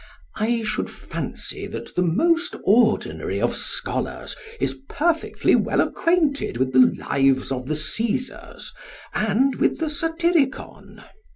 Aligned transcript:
I 0.33 0.63
should 0.63 0.89
fancy 0.89 1.67
that 1.67 1.93
the 1.93 2.01
most 2.01 2.55
ordinary 2.63 3.39
of 3.39 3.55
scholars 3.55 4.35
is 4.59 4.79
perfectly 4.89 5.55
well 5.55 5.79
acquainted 5.79 6.57
with 6.57 6.73
the 6.73 6.79
"Lives 7.05 7.51
of 7.51 7.67
the 7.67 7.75
Cæsars" 7.75 8.69
and 9.13 9.53
with 9.57 9.77
the 9.77 9.91
"Satyricon." 9.91 11.03